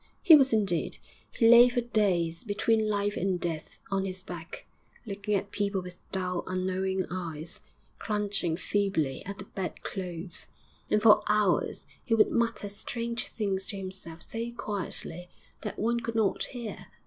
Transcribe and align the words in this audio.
He 0.23 0.35
was 0.35 0.51
indeed; 0.51 0.97
he 1.31 1.47
lay 1.47 1.69
for 1.69 1.81
days, 1.81 2.43
between 2.43 2.89
life 2.89 3.15
and 3.15 3.39
death, 3.39 3.77
on 3.91 4.03
his 4.05 4.23
back, 4.23 4.65
looking 5.05 5.35
at 5.35 5.51
people 5.51 5.79
with 5.79 5.99
dull, 6.11 6.43
unknowing 6.47 7.05
eyes, 7.11 7.61
clutching 7.99 8.57
feebly 8.57 9.23
at 9.27 9.37
the 9.37 9.45
bed 9.45 9.83
clothes. 9.83 10.47
And 10.89 11.03
for 11.03 11.21
hours 11.27 11.85
he 12.03 12.15
would 12.15 12.31
mutter 12.31 12.67
strange 12.69 13.27
things 13.27 13.67
to 13.67 13.77
himself 13.77 14.23
so 14.23 14.51
quietly 14.53 15.29
that 15.61 15.77
one 15.77 15.99
could 15.99 16.15
not 16.15 16.45
hear. 16.45 16.87